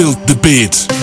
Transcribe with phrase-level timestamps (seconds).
[0.00, 0.99] Feel the beat.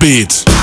[0.00, 0.59] Beat.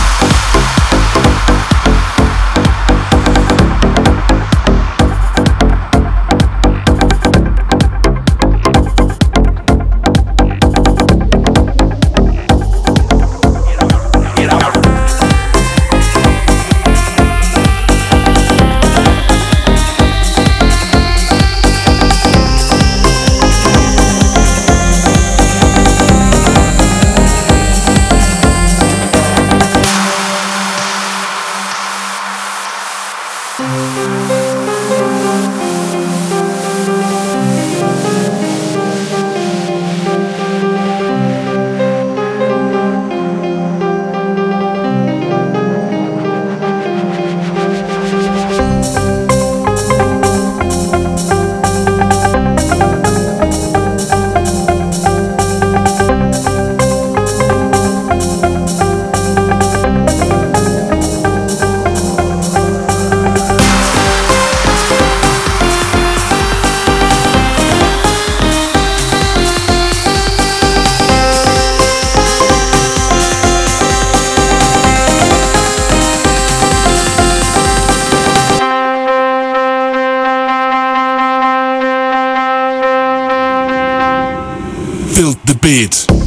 [85.47, 86.26] The beat.